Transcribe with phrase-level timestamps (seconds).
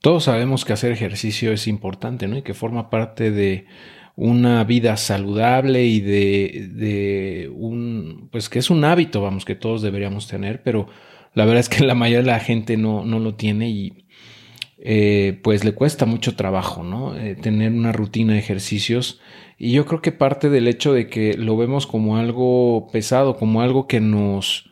[0.00, 2.38] todos sabemos que hacer ejercicio es importante, ¿no?
[2.38, 3.66] Y que forma parte de
[4.16, 9.82] una vida saludable y de, de un, pues que es un hábito, vamos, que todos
[9.82, 10.88] deberíamos tener, pero
[11.34, 14.04] la verdad es que la mayoría de la gente no, no lo tiene y
[14.82, 17.14] eh, pues le cuesta mucho trabajo, ¿no?
[17.16, 19.20] Eh, tener una rutina de ejercicios.
[19.58, 23.60] Y yo creo que parte del hecho de que lo vemos como algo pesado, como
[23.60, 24.69] algo que nos,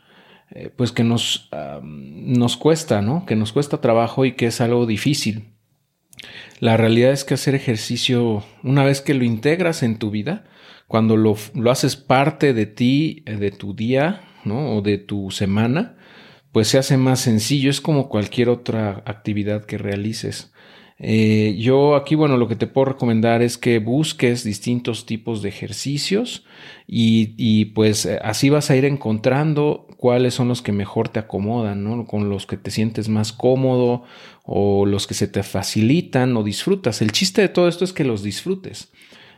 [0.50, 1.50] eh, pues que nos,
[1.82, 3.26] nos cuesta, ¿no?
[3.26, 5.52] Que nos cuesta trabajo y que es algo difícil.
[6.60, 10.44] La realidad es que hacer ejercicio, una vez que lo integras en tu vida,
[10.86, 14.76] cuando lo, lo haces parte de ti, de tu día, ¿no?
[14.76, 15.96] O de tu semana,
[16.52, 20.52] pues se hace más sencillo, es como cualquier otra actividad que realices.
[20.98, 25.50] Eh, yo aquí, bueno, lo que te puedo recomendar es que busques distintos tipos de
[25.50, 26.44] ejercicios
[26.88, 31.18] y, y, pues eh, así vas a ir encontrando cuáles son los que mejor te
[31.18, 32.06] acomodan, ¿no?
[32.06, 34.04] Con los que te sientes más cómodo
[34.44, 37.02] o los que se te facilitan o disfrutas.
[37.02, 38.92] El chiste de todo esto es que los disfrutes,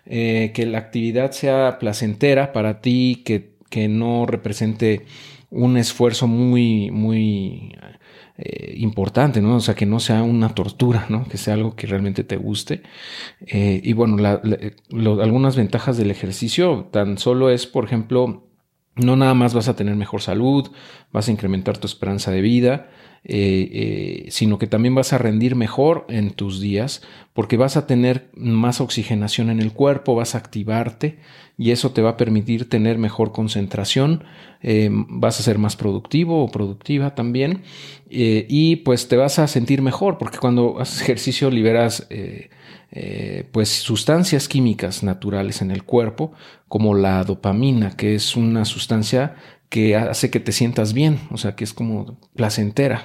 [0.05, 5.07] eh, que la actividad sea placentera para ti, que, que no represente
[5.49, 7.75] un esfuerzo muy, muy
[8.37, 9.57] eh, importante, ¿no?
[9.57, 11.25] O sea, que no sea una tortura, ¿no?
[11.25, 12.83] Que sea algo que realmente te guste.
[13.47, 14.19] Eh, y bueno,
[15.23, 18.50] algunas ventajas del ejercicio tan solo es, por ejemplo,
[19.01, 20.71] no nada más vas a tener mejor salud,
[21.13, 22.91] vas a incrementar tu esperanza de vida,
[23.23, 23.69] eh,
[24.25, 27.03] eh, sino que también vas a rendir mejor en tus días
[27.35, 31.19] porque vas a tener más oxigenación en el cuerpo, vas a activarte
[31.59, 34.25] y eso te va a permitir tener mejor concentración,
[34.63, 37.63] eh, vas a ser más productivo o productiva también
[38.09, 42.09] y pues te vas a sentir mejor porque cuando haces ejercicio liberas
[43.53, 46.33] pues sustancias químicas naturales en el cuerpo
[46.69, 49.37] como la dopamina que es una sustancia
[49.71, 53.05] que hace que te sientas bien, o sea, que es como placentera.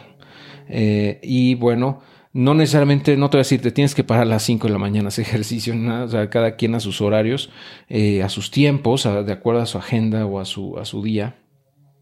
[0.67, 2.01] Eh, y bueno,
[2.33, 4.73] no necesariamente, no te voy a decir, te tienes que parar a las 5 de
[4.73, 7.51] la mañana hacer ejercicio, nada, o sea, cada quien a sus horarios,
[7.87, 11.35] eh, a sus tiempos, de acuerdo a su agenda o a su, a su día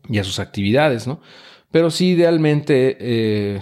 [0.10, 1.20] y a sus actividades, ¿no?
[1.70, 3.62] Pero sí, idealmente, eh,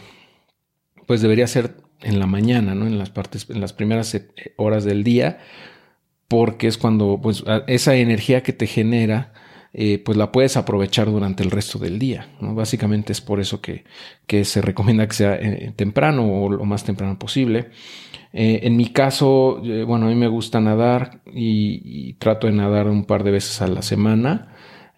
[1.08, 2.86] pues debería ser en la mañana, ¿no?
[2.86, 4.16] En las partes, en las primeras
[4.56, 5.40] horas del día,
[6.28, 9.34] porque es cuando, pues, esa energía que te genera,
[9.74, 12.28] eh, pues la puedes aprovechar durante el resto del día.
[12.42, 13.86] Básicamente es por eso que,
[14.28, 17.70] que se recomienda que sea eh, temprano o lo más temprano posible.
[18.34, 23.06] Eh, en mi caso, bueno, a mí me gusta nadar y, trato de nadar un
[23.06, 24.50] par de veces a la semana.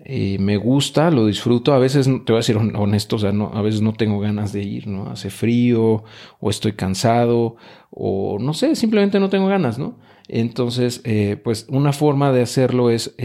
[0.08, 1.74] me gusta, lo disfruto.
[1.74, 4.54] A veces, te voy a decir honesto, o sea, no, a veces no tengo ganas
[4.54, 5.10] de ir, ¿no?
[5.10, 6.04] Hace frío
[6.40, 7.58] o estoy cansado
[7.92, 10.00] o no sé, simplemente no tengo ganas, ¿no?
[10.28, 11.04] Entonces,
[11.44, 13.16] pues una forma de hacerlo es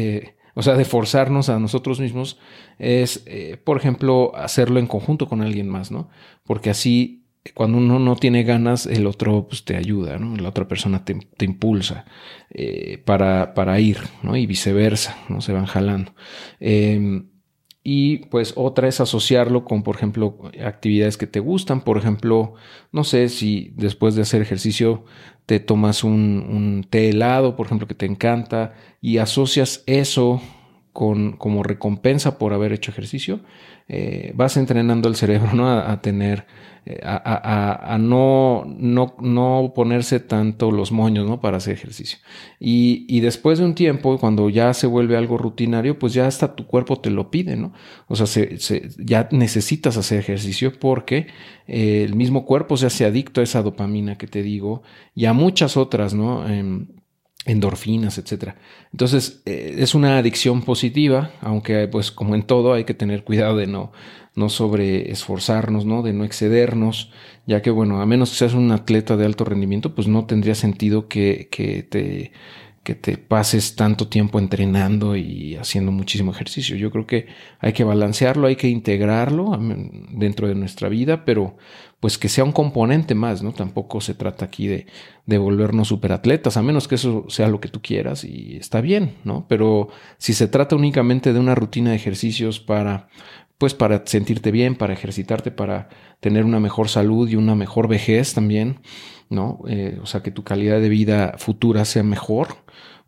[0.59, 2.37] o sea, de forzarnos a nosotros mismos
[2.81, 6.09] es, eh, por ejemplo, hacerlo en conjunto con alguien más, ¿no?
[6.43, 10.35] Porque así, cuando uno no tiene ganas, el otro pues, te ayuda, ¿no?
[10.35, 12.07] La otra persona te, impulsa
[12.51, 14.35] eh, para, para, ir, ¿no?
[14.35, 15.41] Y viceversa, ¿no?
[15.43, 16.13] Se van jalando.
[16.59, 17.29] Em,
[17.83, 21.81] y pues otra es asociarlo con, por ejemplo, actividades que te gustan.
[21.81, 22.55] Por ejemplo,
[22.93, 25.05] no sé si después de hacer ejercicio
[25.47, 30.43] te tomas un, té helado, por ejemplo, que te encanta, y asocias eso
[30.99, 33.41] como recompensa por haber hecho ejercicio,
[33.87, 35.71] eh, vas entrenando el cerebro ¿no?
[35.71, 36.45] a, tener,
[36.87, 41.41] eh, a, no, no, no, ponerse tanto los moños ¿no?
[41.41, 42.19] para hacer ejercicio.
[42.59, 46.67] Y, después de un tiempo, cuando ya se vuelve algo rutinario, pues ya hasta tu
[46.67, 47.73] cuerpo te lo pide, ¿no?
[48.09, 51.29] O sea, se, se, ya necesitas hacer ejercicio porque
[51.69, 54.83] eh, el mismo cuerpo se hace adicto a esa dopamina que te digo
[55.15, 56.45] y a muchas otras, ¿no?
[57.49, 58.57] Endorfinas, etcétera.
[58.93, 63.57] Entonces, eh, es una adicción positiva, aunque pues como en todo hay que tener cuidado
[63.57, 63.91] de no,
[64.35, 66.03] no sobre esforzarnos, ¿no?
[66.03, 67.11] De no excedernos,
[67.47, 70.55] ya que bueno, a menos que seas un atleta de alto rendimiento, pues no tendría
[70.55, 72.33] sentido que, que te
[72.89, 76.75] que te pases tanto tiempo entrenando y haciendo muchísimo ejercicio.
[76.75, 77.27] Yo creo que
[77.59, 79.59] hay que balancearlo, hay que integrarlo
[80.11, 81.59] dentro de nuestra vida, pero
[82.01, 83.53] pues que sea un componente más, ¿no?
[83.53, 84.87] Tampoco se trata aquí de,
[85.27, 89.17] de volvernos superatletas, a menos que eso sea lo que tú quieras y está bien,
[89.23, 89.45] ¿no?
[89.51, 93.11] Pero si se trata únicamente de una rutina de ejercicios para,
[93.59, 95.89] pues para sentirte bien, para ejercitarte, para
[96.21, 98.81] tener una mejor salud y una mejor vejez también,
[99.29, 99.61] ¿no?
[99.69, 102.49] Eh, o sea, que tu calidad de vida futura sea mejor,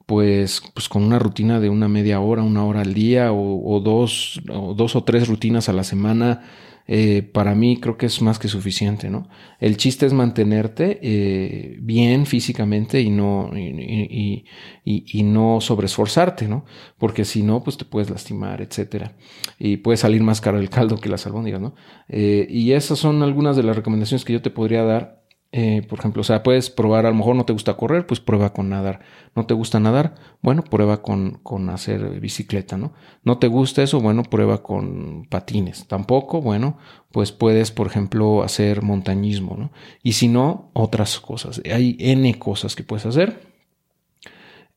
[0.07, 4.41] pues, pues con una rutina de una media hora, una hora al día o, dos,
[4.51, 6.43] o dos o tres rutinas a la semana,
[6.87, 9.29] eh, para mí creo que es más que suficiente, ¿no?
[9.59, 14.45] El chiste es mantenerte eh, bien físicamente y no, y,
[14.85, 16.65] y, no sobreesforzarte, ¿no?
[16.99, 19.17] Porque si no, pues te puedes lastimar, etcétera.
[19.59, 21.75] Y puede salir más caro el caldo que las albóndigas, ¿no?
[22.09, 25.20] y esas son algunas de las recomendaciones que yo te podría dar
[25.53, 28.21] Eh, por ejemplo, o sea, puedes probar, a lo mejor no te gusta correr, pues
[28.21, 29.01] prueba con nadar.
[29.35, 32.93] No te gusta nadar, bueno, prueba con, con hacer bicicleta, ¿no?
[33.25, 35.89] No te gusta eso, bueno, prueba con patines.
[35.89, 36.79] Tampoco, bueno,
[37.11, 39.73] pues puedes, por ejemplo, hacer montañismo, ¿no?
[40.05, 41.61] Y si no, otras cosas.
[41.65, 43.51] Hay N cosas que puedes hacer.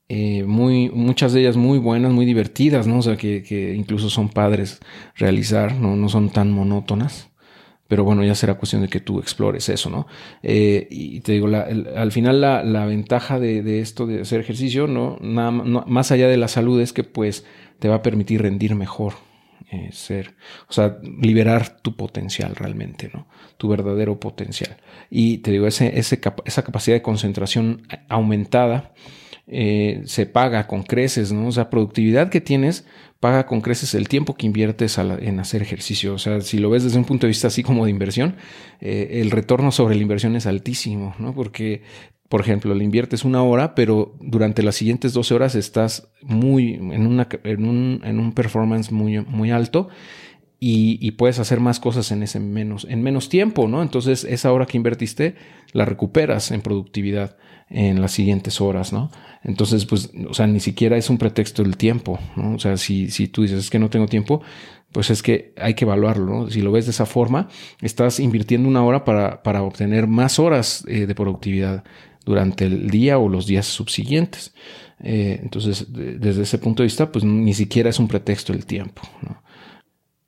[0.10, 2.98] Eh, muy, muchas de ellas muy buenas, muy divertidas, ¿no?
[3.00, 4.80] O sea, que, que incluso son padres
[5.16, 5.96] realizar, ¿no?
[5.96, 7.33] No son tan monótonas
[7.94, 10.08] pero bueno, ya será cuestión de que tú explores eso, ¿no?
[10.42, 15.20] Eh, y te digo, al final la, ventaja de, esto de hacer ejercicio, ¿no?
[15.22, 17.46] Nada, más allá de la salud es que pues
[17.78, 19.14] te va a permitir rendir mejor,
[19.70, 20.34] eh, ser,
[20.68, 23.28] o sea, liberar tu potencial realmente, ¿no?
[23.58, 24.76] Tu verdadero potencial.
[25.12, 28.96] Y te digo, ese, esa capacidad de concentración aumentada
[29.48, 31.48] eh, se paga con creces, ¿no?
[31.48, 32.86] O sea, productividad que tienes
[33.24, 36.14] paga con creces el tiempo que inviertes en hacer ejercicio.
[36.14, 38.36] O sea, si lo ves desde un punto de vista así como de inversión,
[38.82, 41.34] eh, el retorno sobre la inversión es altísimo, ¿no?
[41.34, 41.84] Porque,
[42.28, 47.08] por ejemplo, le inviertes una hora, pero durante las siguientes 12 horas estás muy en,
[47.08, 49.88] una, en, un, en un performance muy, muy alto.
[50.66, 53.82] Y, puedes hacer más cosas en ese menos, en menos tiempo, ¿no?
[53.82, 55.36] Entonces, esa hora que invertiste
[55.74, 57.36] la recuperas en productividad
[57.70, 59.12] en las siguientes horas, ¿no?
[59.44, 62.56] Entonces, pues, o sea, ni siquiera es un pretexto el tiempo, ¿no?
[62.56, 64.42] O sea, si, si tú dices es que no tengo tiempo,
[64.94, 66.50] pues es que hay que evaluarlo, ¿no?
[66.50, 67.50] Si lo ves de esa forma,
[67.82, 71.84] estás invirtiendo una hora para, para obtener más horas eh, de productividad
[72.24, 74.54] durante el día o los días subsiguientes.
[75.04, 79.02] Eh, entonces, desde ese punto de vista, pues ni siquiera es un pretexto el tiempo,
[79.22, 79.43] ¿no?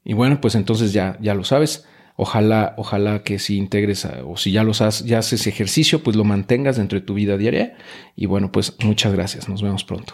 [0.05, 1.85] Y bueno, pues entonces ya, ya lo sabes.
[2.15, 6.23] Ojalá, ojalá que si integres o si ya los has, ya haces ejercicio, pues lo
[6.23, 7.75] mantengas dentro de tu vida diaria.
[8.15, 9.49] Y bueno, pues muchas gracias.
[9.49, 10.13] Nos vemos pronto.